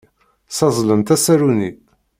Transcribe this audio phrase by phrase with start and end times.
[0.49, 1.71] Ssazzlent asaru-nni.